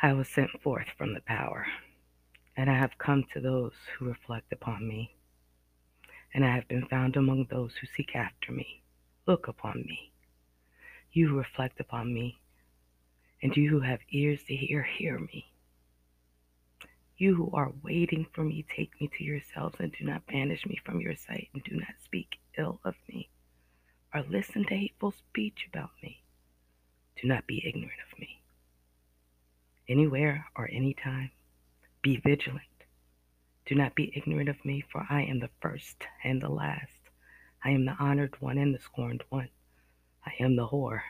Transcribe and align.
I 0.00 0.12
was 0.12 0.28
sent 0.28 0.52
forth 0.62 0.86
from 0.96 1.14
the 1.14 1.20
power, 1.20 1.66
and 2.56 2.70
I 2.70 2.74
have 2.78 2.98
come 2.98 3.24
to 3.32 3.40
those 3.40 3.72
who 3.98 4.04
reflect 4.04 4.52
upon 4.52 4.86
me, 4.86 5.16
and 6.32 6.44
I 6.44 6.54
have 6.54 6.68
been 6.68 6.86
found 6.86 7.16
among 7.16 7.46
those 7.46 7.74
who 7.74 7.88
seek 7.88 8.14
after 8.14 8.52
me. 8.52 8.84
Look 9.26 9.48
upon 9.48 9.84
me. 9.88 10.12
You 11.10 11.30
who 11.30 11.38
reflect 11.38 11.80
upon 11.80 12.14
me, 12.14 12.38
and 13.42 13.56
you 13.56 13.70
who 13.70 13.80
have 13.80 13.98
ears 14.12 14.44
to 14.44 14.54
hear, 14.54 14.84
hear 14.84 15.18
me. 15.18 15.50
You 17.16 17.34
who 17.34 17.50
are 17.52 17.72
waiting 17.82 18.24
for 18.32 18.44
me, 18.44 18.64
take 18.68 19.00
me 19.00 19.10
to 19.18 19.24
yourselves, 19.24 19.80
and 19.80 19.90
do 19.90 20.04
not 20.04 20.28
banish 20.28 20.64
me 20.64 20.78
from 20.84 21.00
your 21.00 21.16
sight, 21.16 21.48
and 21.52 21.64
do 21.64 21.74
not 21.74 21.98
speak 22.04 22.38
ill 22.56 22.78
of 22.84 22.94
me, 23.08 23.30
or 24.14 24.22
listen 24.22 24.64
to 24.66 24.76
hateful 24.76 25.10
speech 25.10 25.66
about 25.68 25.90
me. 26.04 26.22
Do 27.20 27.26
not 27.26 27.48
be 27.48 27.66
ignorant 27.66 27.98
of 28.12 28.16
me 28.20 28.37
anywhere 29.88 30.46
or 30.56 30.68
anytime. 30.70 31.30
Be 32.02 32.16
vigilant. 32.16 32.62
Do 33.66 33.74
not 33.74 33.94
be 33.94 34.12
ignorant 34.16 34.48
of 34.48 34.64
me, 34.64 34.84
for 34.90 35.06
I 35.10 35.22
am 35.22 35.40
the 35.40 35.50
first 35.60 36.06
and 36.24 36.40
the 36.40 36.48
last. 36.48 37.10
I 37.64 37.70
am 37.70 37.84
the 37.84 37.96
honored 37.98 38.36
one 38.40 38.58
and 38.58 38.74
the 38.74 38.78
scorned 38.78 39.24
one. 39.28 39.50
I 40.24 40.32
am 40.40 40.56
the 40.56 40.68
whore 40.68 41.00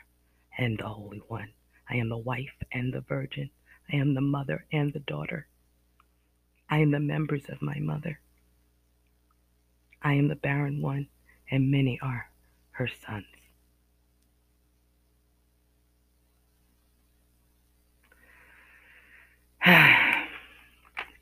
and 0.57 0.77
the 0.77 0.87
holy 0.87 1.21
one. 1.27 1.49
I 1.89 1.95
am 1.95 2.09
the 2.09 2.17
wife 2.17 2.55
and 2.71 2.93
the 2.93 3.01
virgin. 3.01 3.49
I 3.91 3.95
am 3.97 4.13
the 4.13 4.21
mother 4.21 4.65
and 4.71 4.93
the 4.93 4.99
daughter. 4.99 5.47
I 6.69 6.79
am 6.79 6.91
the 6.91 6.99
members 6.99 7.49
of 7.49 7.61
my 7.61 7.79
mother. 7.79 8.19
I 10.01 10.13
am 10.13 10.27
the 10.27 10.35
barren 10.35 10.81
one, 10.81 11.07
and 11.49 11.71
many 11.71 11.99
are 12.01 12.29
her 12.71 12.87
sons. 12.87 13.25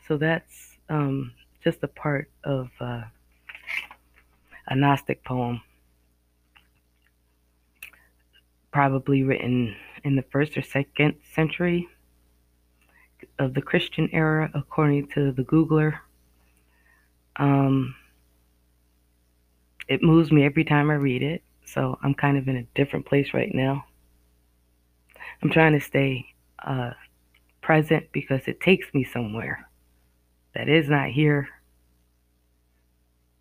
So 0.08 0.18
that's 0.18 0.78
um, 0.90 1.34
just 1.64 1.84
a 1.84 1.88
part 1.88 2.30
of 2.44 2.70
uh, 2.80 3.04
a 4.68 4.76
Gnostic 4.76 5.24
poem, 5.26 5.62
probably 8.72 9.24
written 9.24 9.76
in 10.04 10.16
the 10.16 10.22
first 10.22 10.58
or 10.58 10.62
second 10.62 11.16
century 11.34 11.88
of 13.38 13.54
the 13.54 13.62
Christian 13.62 14.10
era, 14.14 14.50
according 14.54 15.08
to 15.10 15.32
the 15.32 15.44
Googler. 15.44 16.00
Um, 17.36 17.96
it 19.88 20.02
moves 20.02 20.32
me 20.32 20.46
every 20.46 20.64
time 20.64 20.90
I 20.90 20.96
read 20.96 21.22
it, 21.22 21.44
so 21.66 21.98
I'm 22.02 22.14
kind 22.14 22.38
of 22.38 22.48
in 22.48 22.56
a 22.56 22.64
different 22.76 23.06
place 23.06 23.34
right 23.34 23.54
now. 23.54 23.86
I'm 25.42 25.50
trying 25.50 25.74
to 25.74 25.82
stay 25.82 26.26
uh, 26.66 26.92
present 27.62 28.12
because 28.12 28.42
it 28.48 28.62
takes 28.62 28.94
me 28.94 29.04
somewhere 29.04 29.68
that 30.58 30.70
is 30.70 30.90
not 30.90 31.10
here, 31.10 31.48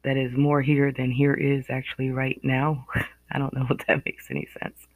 that 0.03 0.19
is 0.19 0.37
more 0.37 0.61
here 0.61 0.93
than 0.93 1.11
here 1.11 1.33
is 1.33 1.65
actually 1.71 2.11
right 2.11 2.39
now. 2.43 2.87
I 3.33 3.39
don't 3.39 3.55
know 3.55 3.67
if 3.71 3.87
that 3.87 4.05
makes 4.05 4.31
any 4.31 4.47
sense. 4.61 4.87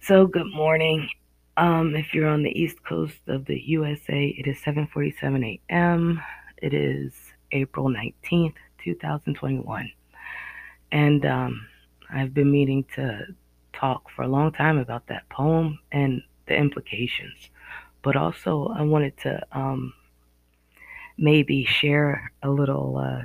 So, 0.00 0.26
good 0.26 0.52
morning. 0.52 1.08
Um, 1.56 1.96
if 1.96 2.12
you're 2.12 2.28
on 2.28 2.42
the 2.42 2.50
east 2.50 2.84
coast 2.84 3.16
of 3.28 3.46
the 3.46 3.58
USA, 3.58 4.26
it 4.26 4.46
is 4.46 4.58
7:47 4.58 5.58
a.m. 5.70 6.20
It 6.58 6.74
is 6.74 7.14
April 7.50 7.88
19th, 7.88 8.54
2021, 8.84 9.90
and 10.92 11.24
um, 11.24 11.66
I've 12.10 12.34
been 12.34 12.50
meaning 12.50 12.84
to 12.96 13.26
talk 13.72 14.10
for 14.10 14.22
a 14.22 14.28
long 14.28 14.52
time 14.52 14.76
about 14.76 15.06
that 15.06 15.26
poem 15.30 15.78
and 15.92 16.22
the 16.46 16.56
implications 16.56 17.50
but 18.02 18.14
also 18.14 18.68
I 18.68 18.82
wanted 18.82 19.16
to 19.22 19.44
um, 19.50 19.92
maybe 21.18 21.64
share 21.64 22.30
a 22.42 22.50
little 22.50 22.98
uh, 22.98 23.22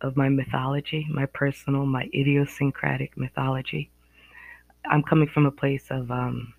of 0.00 0.16
my 0.16 0.28
mythology, 0.28 1.06
my 1.10 1.26
personal, 1.26 1.86
my 1.86 2.08
idiosyncratic 2.14 3.16
mythology. 3.16 3.90
I'm 4.86 5.02
coming 5.02 5.28
from 5.28 5.46
a 5.46 5.50
place 5.50 5.86
of 5.90 6.10
um, 6.10 6.52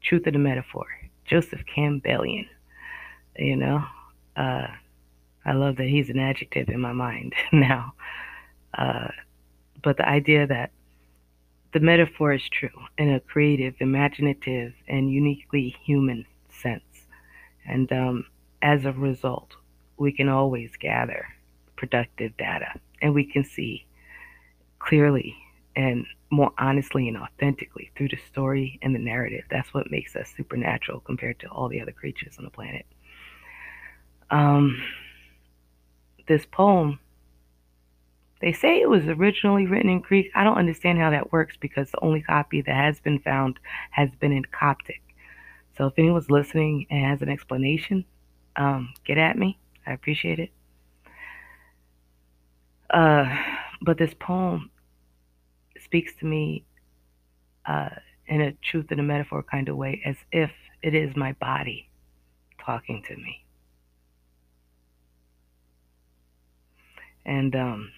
truth 0.00 0.26
of 0.26 0.32
the 0.32 0.38
metaphor, 0.38 0.86
Joseph 1.26 1.62
Campbellian. 1.66 2.46
You 3.36 3.56
know, 3.56 3.84
uh, 4.36 4.68
I 5.44 5.52
love 5.52 5.76
that 5.76 5.88
he's 5.88 6.10
an 6.10 6.18
adjective 6.18 6.68
in 6.68 6.80
my 6.80 6.92
mind 6.92 7.34
now. 7.52 7.92
Uh, 8.76 9.08
but 9.82 9.96
the 9.96 10.08
idea 10.08 10.46
that 10.46 10.70
the 11.72 11.80
metaphor 11.80 12.32
is 12.32 12.48
true 12.48 12.70
in 12.98 13.12
a 13.12 13.20
creative, 13.20 13.74
imaginative, 13.80 14.74
and 14.88 15.10
uniquely 15.10 15.74
human 15.84 16.26
sense. 16.50 17.06
And 17.66 17.90
um, 17.92 18.26
as 18.62 18.84
a 18.84 18.92
result, 18.92 19.56
we 19.96 20.12
can 20.12 20.28
always 20.28 20.76
gather 20.76 21.26
productive 21.76 22.36
data 22.36 22.80
and 23.00 23.14
we 23.14 23.24
can 23.24 23.44
see 23.44 23.84
clearly 24.78 25.36
and 25.74 26.06
more 26.30 26.52
honestly 26.58 27.08
and 27.08 27.16
authentically 27.16 27.90
through 27.96 28.08
the 28.08 28.18
story 28.28 28.78
and 28.82 28.94
the 28.94 28.98
narrative. 28.98 29.44
That's 29.50 29.74
what 29.74 29.90
makes 29.90 30.16
us 30.16 30.32
supernatural 30.36 31.00
compared 31.00 31.38
to 31.40 31.48
all 31.48 31.68
the 31.68 31.80
other 31.80 31.92
creatures 31.92 32.36
on 32.38 32.44
the 32.44 32.50
planet. 32.50 32.86
Um, 34.30 34.82
this 36.26 36.46
poem 36.46 36.98
they 38.42 38.52
say 38.52 38.80
it 38.80 38.90
was 38.90 39.06
originally 39.06 39.66
written 39.66 39.88
in 39.88 40.00
Greek. 40.00 40.32
I 40.34 40.42
don't 40.42 40.58
understand 40.58 40.98
how 40.98 41.10
that 41.10 41.30
works 41.30 41.56
because 41.56 41.92
the 41.92 42.02
only 42.02 42.20
copy 42.22 42.60
that 42.60 42.74
has 42.74 42.98
been 42.98 43.20
found 43.20 43.60
has 43.92 44.10
been 44.18 44.32
in 44.32 44.44
Coptic. 44.46 45.00
So 45.78 45.86
if 45.86 45.94
anyone's 45.96 46.28
listening 46.28 46.86
and 46.90 47.06
has 47.06 47.22
an 47.22 47.28
explanation, 47.28 48.04
um, 48.56 48.94
get 49.06 49.18
at 49.18 49.36
me. 49.36 49.58
I 49.86 49.92
appreciate 49.92 50.38
it. 50.38 50.50
Uh, 52.90 53.24
but 53.80 53.98
this 53.98 54.12
poem 54.20 54.70
speaks 55.82 56.14
to 56.20 56.26
me 56.26 56.64
uh, 57.66 57.88
in 58.26 58.40
a 58.40 58.52
truth 58.70 58.86
and 58.90 59.00
a 59.00 59.02
metaphor 59.02 59.42
kind 59.42 59.68
of 59.68 59.76
way, 59.76 60.02
as 60.04 60.16
if 60.30 60.50
it 60.82 60.94
is 60.94 61.16
my 61.16 61.32
body 61.32 61.88
talking 62.64 63.02
to 63.08 63.16
me. 63.16 63.44
And 67.24 67.54
um, 67.54 67.92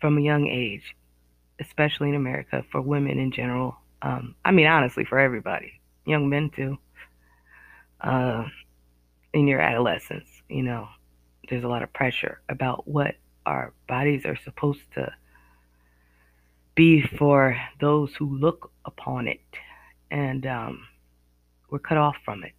from 0.00 0.18
a 0.18 0.22
young 0.22 0.46
age, 0.46 0.94
especially 1.60 2.08
in 2.10 2.14
America, 2.14 2.64
for 2.70 2.80
women 2.80 3.18
in 3.18 3.32
general. 3.32 3.76
Um, 4.02 4.34
I 4.44 4.50
mean, 4.50 4.66
honestly, 4.66 5.04
for 5.04 5.18
everybody, 5.18 5.80
young 6.04 6.28
men 6.28 6.50
too. 6.54 6.78
Uh, 8.00 8.44
in 9.32 9.46
your 9.46 9.60
adolescence, 9.60 10.28
you 10.48 10.62
know, 10.62 10.88
there's 11.48 11.64
a 11.64 11.68
lot 11.68 11.82
of 11.82 11.92
pressure 11.92 12.40
about 12.48 12.86
what 12.88 13.16
our 13.44 13.72
bodies 13.88 14.24
are 14.24 14.36
supposed 14.36 14.80
to 14.94 15.12
be 16.74 17.02
for 17.02 17.56
those 17.80 18.14
who 18.14 18.38
look 18.38 18.70
upon 18.84 19.28
it, 19.28 19.40
and 20.10 20.46
um, 20.46 20.86
we're 21.70 21.78
cut 21.78 21.98
off 21.98 22.16
from 22.24 22.44
it. 22.44 22.52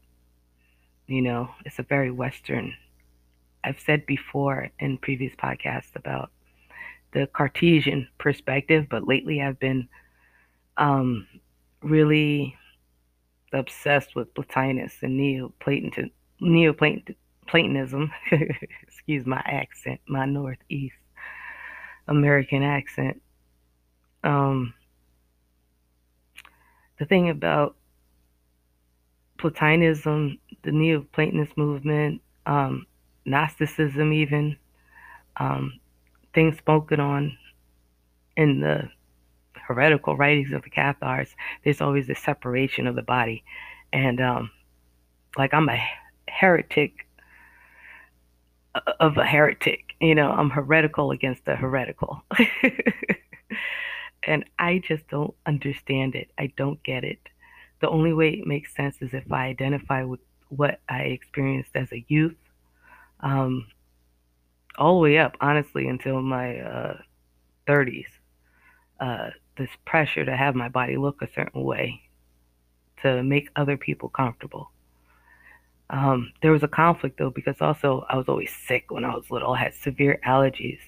You 1.07 1.21
know, 1.21 1.49
it's 1.65 1.79
a 1.79 1.83
very 1.83 2.11
Western. 2.11 2.73
I've 3.63 3.79
said 3.79 4.05
before 4.05 4.69
in 4.79 4.97
previous 4.97 5.35
podcasts 5.35 5.95
about 5.95 6.31
the 7.13 7.27
Cartesian 7.27 8.07
perspective, 8.17 8.87
but 8.89 9.07
lately 9.07 9.41
I've 9.41 9.59
been 9.59 9.87
um, 10.77 11.27
really 11.81 12.55
obsessed 13.53 14.15
with 14.15 14.33
Plotinus 14.33 14.93
and 15.01 15.19
Neoplaton, 15.19 16.11
Neoplatonism. 16.41 18.11
Excuse 18.81 19.25
my 19.25 19.41
accent, 19.45 19.99
my 20.07 20.25
Northeast 20.25 20.95
American 22.07 22.63
accent. 22.63 23.21
Um, 24.23 24.73
the 26.99 27.05
thing 27.05 27.29
about 27.29 27.75
Platonism, 29.37 30.39
the 30.63 30.71
Neoplatonist 30.71 31.55
movement, 31.57 32.21
um, 32.45 32.85
Gnosticism, 33.25 34.11
even, 34.13 34.57
um, 35.37 35.79
things 36.33 36.57
spoken 36.57 36.99
on 36.99 37.37
in 38.35 38.59
the 38.61 38.89
heretical 39.67 40.15
writings 40.15 40.53
of 40.53 40.63
the 40.63 40.69
Cathars, 40.69 41.35
there's 41.63 41.81
always 41.81 42.09
a 42.09 42.15
separation 42.15 42.87
of 42.87 42.95
the 42.95 43.01
body. 43.01 43.43
And 43.91 44.21
um, 44.21 44.51
like 45.37 45.53
I'm 45.53 45.69
a 45.69 45.79
heretic 46.27 47.07
of 48.99 49.17
a 49.17 49.25
heretic, 49.25 49.95
you 49.99 50.13
know, 50.15 50.31
I'm 50.31 50.49
heretical 50.49 51.11
against 51.11 51.45
the 51.45 51.55
heretical. 51.55 52.23
and 54.23 54.45
I 54.59 54.79
just 54.79 55.07
don't 55.07 55.33
understand 55.45 56.15
it. 56.15 56.29
I 56.37 56.53
don't 56.57 56.81
get 56.83 57.03
it. 57.03 57.19
The 57.81 57.89
only 57.89 58.13
way 58.13 58.29
it 58.29 58.47
makes 58.47 58.75
sense 58.75 58.97
is 59.01 59.13
if 59.13 59.31
I 59.31 59.47
identify 59.47 60.03
with 60.03 60.19
what 60.49 60.79
I 60.87 61.01
experienced 61.03 61.71
as 61.75 61.91
a 61.91 62.05
youth. 62.07 62.35
Um, 63.19 63.67
all 64.77 64.95
the 64.95 65.01
way 65.01 65.17
up, 65.17 65.35
honestly, 65.41 65.87
until 65.87 66.21
my 66.21 66.59
uh, 66.59 66.97
30s. 67.67 68.05
Uh, 68.99 69.29
this 69.57 69.69
pressure 69.85 70.25
to 70.25 70.35
have 70.35 70.55
my 70.55 70.69
body 70.69 70.97
look 70.97 71.21
a 71.21 71.31
certain 71.31 71.63
way 71.63 72.01
to 73.01 73.23
make 73.23 73.49
other 73.55 73.77
people 73.77 74.09
comfortable. 74.09 74.71
Um, 75.89 76.33
there 76.41 76.51
was 76.51 76.63
a 76.63 76.67
conflict 76.67 77.17
though 77.17 77.29
because 77.29 77.55
also 77.61 78.05
I 78.09 78.17
was 78.17 78.27
always 78.27 78.53
sick 78.67 78.91
when 78.91 79.05
I 79.05 79.15
was 79.15 79.31
little. 79.31 79.53
I 79.53 79.59
had 79.59 79.73
severe 79.73 80.19
allergies. 80.25 80.79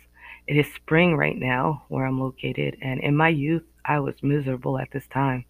It 0.48 0.58
is 0.58 0.74
spring 0.74 1.16
right 1.16 1.38
now 1.38 1.84
where 1.90 2.06
I'm 2.06 2.20
located, 2.20 2.78
and 2.82 3.00
in 3.02 3.16
my 3.16 3.30
youth, 3.30 3.64
I 3.86 4.00
was 4.00 4.16
miserable 4.24 4.80
at 4.80 4.90
this 4.92 5.08
time. 5.08 5.46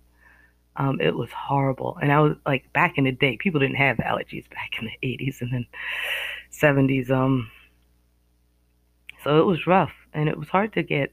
Um, 0.76 1.00
it 1.02 1.16
was 1.16 1.32
horrible, 1.32 1.98
and 2.02 2.12
I 2.12 2.20
was 2.20 2.36
like 2.46 2.72
back 2.74 2.98
in 2.98 3.06
the 3.06 3.12
day, 3.12 3.38
people 3.38 3.60
didn't 3.60 3.78
have 3.78 3.98
allergies 3.98 4.50
back 4.50 4.72
in 4.80 4.86
the 4.88 5.08
80s 5.08 5.42
and 5.42 5.54
then 5.54 5.66
70s. 6.52 7.10
Um, 7.10 7.50
so 9.24 9.40
it 9.40 9.46
was 9.46 9.66
rough, 9.66 9.94
and 10.14 10.30
it 10.30 10.38
was 10.38 10.50
hard 10.50 10.74
to 10.74 10.84
get 10.84 11.12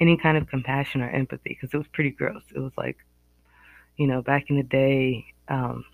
any 0.00 0.16
kind 0.16 0.36
of 0.36 0.48
compassion 0.48 1.00
or 1.00 1.08
empathy 1.10 1.50
because 1.50 1.72
it 1.72 1.76
was 1.76 1.86
pretty 1.88 2.10
gross. 2.10 2.42
It 2.54 2.58
was 2.58 2.72
like, 2.76 2.98
you 3.96 4.06
know, 4.06 4.22
back 4.22 4.50
in 4.50 4.56
the 4.56 4.62
day, 4.62 5.24
um, 5.48 5.84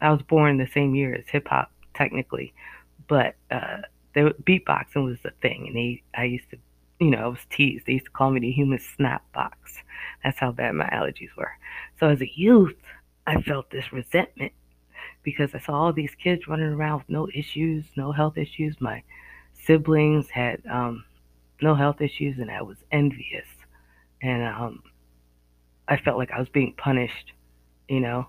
I 0.00 0.10
was 0.10 0.22
born 0.22 0.56
the 0.56 0.66
same 0.66 0.94
year 0.94 1.14
as 1.14 1.24
hip 1.28 1.48
hop, 1.48 1.70
technically, 1.94 2.54
but 3.08 3.34
uh, 3.50 3.78
there, 4.14 4.30
beatboxing 4.30 5.04
was 5.04 5.18
a 5.24 5.30
thing, 5.42 5.66
and 5.66 5.76
they, 5.76 6.02
I 6.14 6.24
used 6.24 6.50
to, 6.50 6.58
you 7.00 7.10
know, 7.10 7.18
I 7.18 7.26
was 7.26 7.40
teased. 7.50 7.86
They 7.86 7.94
used 7.94 8.06
to 8.06 8.10
call 8.10 8.30
me 8.30 8.40
the 8.40 8.50
human 8.50 8.78
snap 8.78 9.22
box. 9.32 9.74
That's 10.24 10.38
how 10.38 10.52
bad 10.52 10.74
my 10.74 10.88
allergies 10.88 11.34
were. 11.36 11.52
So 11.98 12.08
as 12.08 12.20
a 12.20 12.30
youth, 12.34 12.76
I 13.26 13.40
felt 13.42 13.70
this 13.70 13.92
resentment 13.92 14.52
because 15.22 15.54
I 15.54 15.60
saw 15.60 15.74
all 15.74 15.92
these 15.92 16.14
kids 16.14 16.48
running 16.48 16.72
around 16.72 17.00
with 17.00 17.08
no 17.10 17.28
issues, 17.34 17.84
no 17.96 18.12
health 18.12 18.38
issues. 18.38 18.80
My 18.80 19.02
siblings 19.54 20.28
had 20.30 20.62
um, 20.70 21.04
no 21.62 21.74
health 21.74 22.00
issues, 22.00 22.38
and 22.38 22.50
I 22.50 22.62
was 22.62 22.76
envious. 22.90 23.46
And 24.22 24.42
um, 24.42 24.82
I 25.88 25.96
felt 25.96 26.18
like 26.18 26.30
I 26.30 26.38
was 26.38 26.48
being 26.48 26.74
punished, 26.76 27.32
you 27.88 28.00
know. 28.00 28.26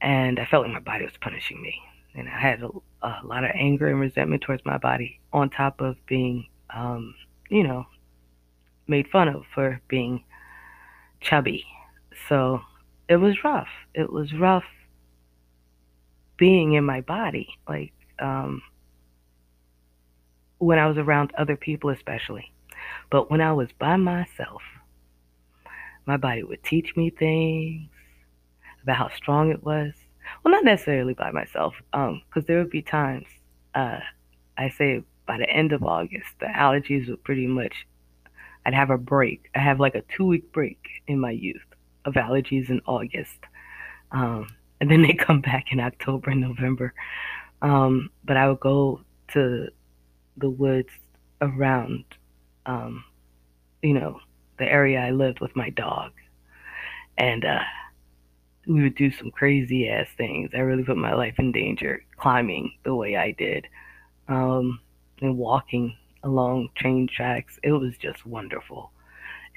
And 0.00 0.40
I 0.40 0.46
felt 0.46 0.64
like 0.64 0.72
my 0.72 0.80
body 0.80 1.04
was 1.04 1.14
punishing 1.20 1.62
me. 1.62 1.74
And 2.14 2.28
I 2.28 2.38
had 2.38 2.62
a, 2.62 2.68
a 3.02 3.20
lot 3.24 3.44
of 3.44 3.50
anger 3.54 3.86
and 3.86 4.00
resentment 4.00 4.42
towards 4.42 4.64
my 4.64 4.78
body, 4.78 5.20
on 5.32 5.50
top 5.50 5.80
of 5.80 5.96
being, 6.06 6.48
um, 6.74 7.14
you 7.48 7.62
know, 7.62 7.86
made 8.86 9.08
fun 9.08 9.28
of 9.28 9.44
for 9.54 9.80
being 9.88 10.24
chubby. 11.20 11.64
So 12.28 12.60
it 13.08 13.16
was 13.16 13.44
rough. 13.44 13.68
It 13.94 14.12
was 14.12 14.32
rough 14.34 14.64
being 16.36 16.72
in 16.72 16.84
my 16.84 17.00
body. 17.00 17.48
Like, 17.68 17.92
um, 18.18 18.62
when 20.62 20.78
I 20.78 20.86
was 20.86 20.96
around 20.96 21.32
other 21.36 21.56
people, 21.56 21.90
especially. 21.90 22.52
But 23.10 23.30
when 23.30 23.40
I 23.40 23.52
was 23.52 23.68
by 23.78 23.96
myself, 23.96 24.62
my 26.06 26.16
body 26.16 26.44
would 26.44 26.62
teach 26.62 26.96
me 26.96 27.10
things 27.10 27.88
about 28.82 28.96
how 28.96 29.10
strong 29.16 29.50
it 29.50 29.64
was. 29.64 29.92
Well, 30.42 30.52
not 30.52 30.64
necessarily 30.64 31.14
by 31.14 31.32
myself, 31.32 31.74
because 31.90 32.12
um, 32.12 32.44
there 32.46 32.58
would 32.58 32.70
be 32.70 32.82
times, 32.82 33.26
uh, 33.74 33.98
I 34.56 34.68
say 34.68 35.02
by 35.26 35.38
the 35.38 35.50
end 35.50 35.72
of 35.72 35.82
August, 35.82 36.28
the 36.38 36.46
allergies 36.46 37.08
would 37.08 37.24
pretty 37.24 37.48
much, 37.48 37.86
I'd 38.64 38.74
have 38.74 38.90
a 38.90 38.98
break. 38.98 39.50
I 39.56 39.58
have 39.58 39.80
like 39.80 39.96
a 39.96 40.04
two 40.16 40.26
week 40.26 40.52
break 40.52 40.78
in 41.08 41.18
my 41.18 41.32
youth 41.32 41.66
of 42.04 42.14
allergies 42.14 42.70
in 42.70 42.80
August. 42.86 43.38
Um, 44.12 44.46
and 44.80 44.88
then 44.88 45.02
they 45.02 45.12
come 45.18 45.40
back 45.40 45.72
in 45.72 45.80
October 45.80 46.30
and 46.30 46.40
November. 46.40 46.94
Um, 47.62 48.10
but 48.24 48.36
I 48.36 48.48
would 48.48 48.60
go 48.60 49.00
to 49.32 49.68
the 50.36 50.50
woods 50.50 50.90
around, 51.40 52.04
um, 52.66 53.04
you 53.82 53.94
know, 53.94 54.20
the 54.58 54.64
area 54.64 55.00
I 55.00 55.10
lived 55.10 55.40
with 55.40 55.54
my 55.56 55.70
dog. 55.70 56.12
And 57.18 57.44
uh, 57.44 57.60
we 58.66 58.82
would 58.82 58.94
do 58.94 59.10
some 59.10 59.30
crazy 59.30 59.88
ass 59.88 60.08
things. 60.16 60.50
I 60.54 60.58
really 60.58 60.84
put 60.84 60.96
my 60.96 61.14
life 61.14 61.34
in 61.38 61.52
danger 61.52 62.04
climbing 62.16 62.72
the 62.84 62.94
way 62.94 63.16
I 63.16 63.32
did 63.32 63.66
um, 64.28 64.80
and 65.20 65.36
walking 65.36 65.96
along 66.22 66.68
train 66.76 67.08
tracks. 67.08 67.58
It 67.62 67.72
was 67.72 67.96
just 67.98 68.24
wonderful. 68.24 68.92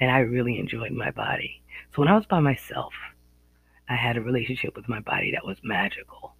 And 0.00 0.10
I 0.10 0.18
really 0.18 0.58
enjoyed 0.58 0.92
my 0.92 1.10
body. 1.10 1.62
So 1.94 2.02
when 2.02 2.08
I 2.08 2.16
was 2.16 2.26
by 2.26 2.40
myself, 2.40 2.92
I 3.88 3.94
had 3.94 4.16
a 4.16 4.20
relationship 4.20 4.76
with 4.76 4.88
my 4.88 5.00
body 5.00 5.30
that 5.32 5.46
was 5.46 5.58
magical. 5.62 6.35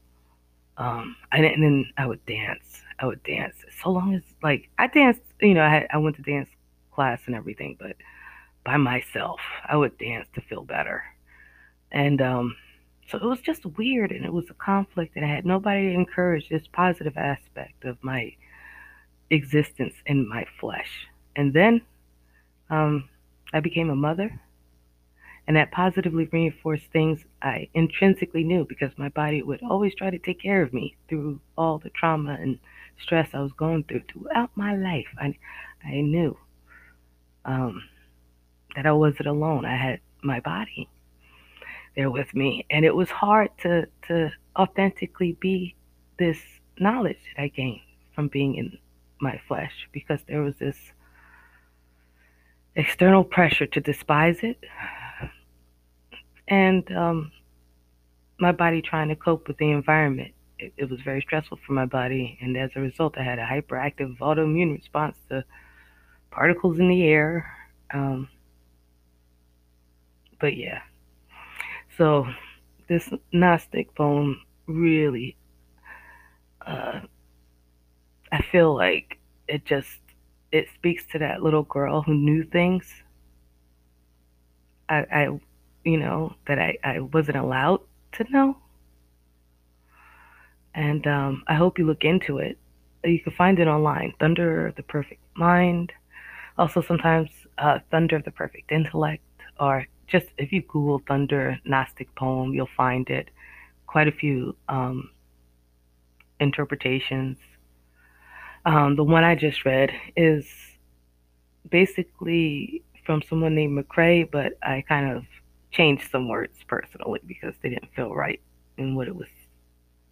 Um, 0.79 1.17
and, 1.33 1.45
and 1.47 1.63
then 1.63 1.87
I 1.97 2.07
would 2.07 2.25
dance. 2.27 2.83
I 2.99 3.07
would 3.07 3.23
dance 3.23 3.57
so 3.83 3.91
long 3.91 4.15
as 4.15 4.23
like 4.43 4.69
I 4.79 4.87
danced. 4.87 5.23
You 5.41 5.55
know, 5.55 5.63
I 5.63 5.71
had, 5.71 5.87
I 5.93 5.99
went 5.99 6.17
to 6.17 6.23
dance 6.23 6.49
class 6.93 7.21
and 7.27 7.35
everything, 7.35 7.77
but 7.79 7.97
by 8.65 8.77
myself, 8.77 9.41
I 9.69 9.77
would 9.77 9.97
dance 9.99 10.27
to 10.35 10.41
feel 10.41 10.65
better. 10.65 11.05
And 11.93 12.21
um, 12.21 12.57
so 13.09 13.19
it 13.19 13.25
was 13.25 13.41
just 13.41 13.65
weird, 13.65 14.11
and 14.11 14.25
it 14.25 14.33
was 14.33 14.51
a 14.51 14.55
conflict, 14.55 15.15
and 15.15 15.25
I 15.25 15.29
had 15.29 15.47
nobody 15.47 15.89
to 15.89 15.95
encourage 15.95 16.49
this 16.49 16.67
positive 16.73 17.17
aspect 17.17 17.85
of 17.85 18.03
my 18.03 18.35
existence 19.31 19.95
in 20.07 20.29
my 20.29 20.47
flesh. 20.59 21.07
And 21.37 21.53
then 21.53 21.83
um, 22.71 23.09
I 23.53 23.61
became 23.61 23.91
a 23.91 23.97
mother 23.97 24.41
and 25.47 25.57
that 25.57 25.71
positively 25.71 26.29
reinforced 26.33 26.87
things 26.93 27.25
I 27.41 27.69
intrinsically 27.73 28.43
knew 28.43 28.65
because 28.65 28.91
my 28.97 29.09
body 29.11 29.43
would 29.43 29.63
always 29.63 29.95
try 29.95 30.11
to 30.11 30.19
take 30.19 30.41
care 30.41 30.63
of 30.63 30.73
me 30.73 30.97
through 31.09 31.41
all 31.57 31.79
the 31.79 31.91
trauma 31.91 32.37
and 32.41 32.59
stress 33.01 33.29
I 33.33 33.41
was 33.41 33.53
going 33.53 33.85
through 33.85 34.03
throughout 34.11 34.51
my 34.57 34.77
life. 34.77 35.07
I, 35.19 35.37
I 35.85 36.01
knew 36.01 36.37
um, 37.45 37.83
that 38.75 38.87
I 38.87 38.93
wasn't 38.93 39.29
alone. 39.29 39.65
I 39.65 39.77
had 39.77 40.01
my 40.23 40.41
body 40.41 40.89
there 41.95 42.11
with 42.11 42.35
me, 42.35 42.67
and 42.71 42.85
it 42.85 42.95
was 42.95 43.11
hard 43.11 43.51
to 43.63 43.87
to 44.09 44.33
authentically 44.57 45.37
be 45.41 45.77
this 46.19 46.39
knowledge 46.79 47.19
that 47.37 47.43
I 47.43 47.49
gained 47.49 47.81
from 48.15 48.29
being 48.29 48.57
in 48.57 48.79
my 49.21 49.41
flesh 49.47 49.89
because 49.93 50.21
there 50.27 50.43
was 50.43 50.57
this 50.57 50.77
external 52.75 53.25
pressure 53.25 53.67
to 53.67 53.81
despise 53.81 54.41
it 54.43 54.63
and 56.49 56.91
um, 56.97 57.33
my 58.39 58.53
body 58.53 58.83
trying 58.83 59.09
to 59.09 59.17
cope 59.17 59.49
with 59.49 59.59
the 59.59 59.71
environment. 59.71 60.33
It, 60.59 60.73
it, 60.77 60.91
was 60.91 61.01
very 61.03 61.21
stressful 61.21 61.59
for 61.67 61.73
my 61.75 61.85
body, 61.85 62.39
and 62.41 62.57
as 62.57 62.71
a 62.77 62.81
result, 62.81 63.19
I 63.19 63.23
had 63.23 63.39
a 63.39 63.45
hyperactive 63.45 64.19
autoimmune 64.19 64.75
response 64.75 65.17
to 65.29 65.45
particles 66.31 66.79
in 66.79 66.89
the 66.89 67.05
air. 67.05 67.53
Um, 67.93 68.29
but 70.41 70.57
yeah, 70.57 70.81
so 71.99 72.27
this 72.89 73.11
Gnostic 73.33 73.95
poem 73.95 74.41
really, 74.67 75.37
uh, 76.67 77.01
I 78.33 78.43
feel 78.43 78.75
like 78.75 79.19
it 79.49 79.65
just 79.65 79.99
it 80.53 80.69
speaks 80.75 81.05
to 81.13 81.19
that 81.19 81.43
little 81.43 81.65
girl 81.65 82.03
who 82.03 82.15
knew 82.15 82.45
things. 82.45 82.87
I, 84.89 85.07
I 85.11 85.41
you 85.87 85.97
know, 85.97 86.35
that 86.49 86.59
I, 86.59 86.77
I 86.83 87.01
wasn't 87.01 87.37
allowed 87.37 87.81
to 88.13 88.25
know. 88.29 88.59
And 90.75 91.07
um, 91.07 91.45
I 91.47 91.55
hope 91.55 91.79
you 91.79 91.87
look 91.87 92.05
into 92.05 92.39
it. 92.39 92.59
You 93.05 93.21
can 93.21 93.33
find 93.33 93.59
it 93.61 93.69
online 93.69 94.13
Thunder 94.19 94.67
of 94.67 94.75
the 94.75 94.83
Perfect 94.83 95.23
Mind. 95.37 95.93
Also, 96.59 96.83
sometimes 96.83 97.31
uh, 97.59 97.79
Thunder 97.91 98.17
of 98.17 98.25
the 98.25 98.33
Perfect 98.33 98.73
Intellect, 98.73 99.23
or 99.61 99.87
just 100.09 100.27
if 100.39 100.53
you 100.53 100.63
Google 100.63 101.01
Thunder 101.07 101.59
Gnostic 101.65 102.13
Poem, 102.17 102.53
you'll 102.53 102.69
find 102.77 103.09
it. 103.09 103.31
Quite 103.87 104.09
a 104.09 104.13
few 104.13 104.57
um, 104.69 105.11
interpretations. 106.41 107.39
Um, 108.65 108.97
the 108.97 109.05
one 109.05 109.23
I 109.23 109.37
just 109.37 109.65
read 109.65 109.93
is 110.17 110.45
basically 111.71 112.83
from 113.05 113.23
someone 113.23 113.55
named 113.55 113.79
MacRae, 113.79 114.25
but 114.25 114.55
I 114.63 114.83
kind 114.89 115.17
of 115.17 115.25
changed 115.77 116.11
some 116.11 116.29
words 116.29 116.57
personally 116.67 117.21
because 117.27 117.55
they 117.63 117.69
didn't 117.69 117.95
feel 117.95 118.15
right 118.15 118.41
in 118.79 118.95
what 118.95 119.09
it 119.09 119.15
was 119.15 119.29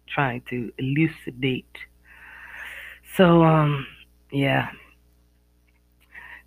trying 0.07 0.41
to 0.49 0.71
elucidate. 0.77 1.77
So, 3.15 3.43
um, 3.43 3.87
yeah. 4.31 4.69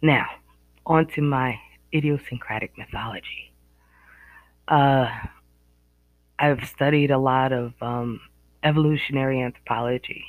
Now, 0.00 0.26
on 0.86 1.06
to 1.08 1.22
my 1.22 1.58
idiosyncratic 1.92 2.76
mythology. 2.78 3.52
Uh, 4.68 5.08
I've 6.38 6.64
studied 6.68 7.10
a 7.10 7.18
lot 7.18 7.52
of 7.52 7.72
um, 7.80 8.20
evolutionary 8.62 9.40
anthropology, 9.42 10.24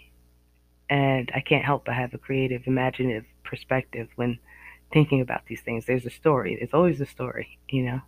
and 0.89 1.31
I 1.35 1.41
can't 1.41 1.65
help 1.65 1.85
but 1.85 1.93
have 1.95 2.13
a 2.13 2.17
creative, 2.17 2.63
imaginative 2.65 3.25
perspective 3.43 4.07
when 4.15 4.39
thinking 4.91 5.21
about 5.21 5.45
these 5.47 5.61
things. 5.61 5.85
There's 5.85 6.05
a 6.05 6.09
story. 6.09 6.55
There's 6.55 6.73
always 6.73 6.99
a 7.01 7.05
story, 7.05 7.59
you 7.69 7.83
know. 7.83 8.01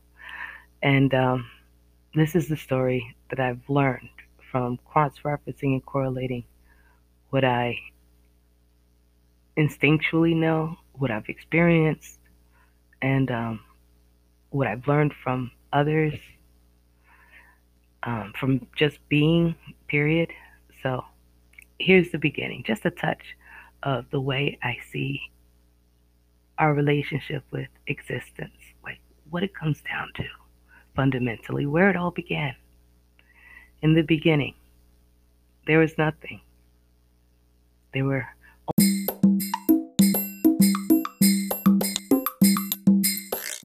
And 0.84 1.14
um, 1.14 1.50
this 2.16 2.36
is 2.36 2.48
the 2.48 2.58
story 2.58 3.16
that 3.30 3.40
I've 3.40 3.62
learned 3.70 4.10
from 4.52 4.78
cross 4.86 5.14
referencing 5.24 5.74
and 5.74 5.86
correlating 5.86 6.44
what 7.30 7.46
I 7.46 7.78
instinctually 9.58 10.36
know, 10.36 10.78
what 10.94 11.12
I've 11.12 11.30
experienced, 11.30 12.20
and 13.02 13.32
um, 13.32 13.60
what 14.50 14.68
I've 14.68 14.88
learned 14.88 15.14
from 15.24 15.52
others, 15.72 16.14
um, 18.04 18.34
from 18.38 18.68
just 18.76 18.98
being, 19.08 19.56
period. 19.88 20.30
So 20.84 21.06
here's 21.80 22.12
the 22.12 22.18
beginning, 22.18 22.64
just 22.66 22.86
a 22.86 22.92
touch 22.92 23.24
of 23.84 24.06
the 24.12 24.20
way 24.20 24.58
I 24.62 24.78
see 24.92 25.22
our 26.58 26.74
relationship 26.74 27.44
with 27.52 27.70
existence, 27.88 28.52
like 28.84 29.00
what 29.30 29.44
it 29.44 29.56
comes 29.56 29.82
down 29.82 30.10
to 30.16 30.41
fundamentally 30.96 31.66
where 31.66 31.90
it 31.90 31.96
all 31.96 32.12
began. 32.12 32.56
In 33.82 33.94
the 33.94 34.04
beginning, 34.04 34.56
there 35.68 35.80
was 35.80 35.98
nothing. 35.98 36.42
There 37.94 38.06
were 38.06 38.28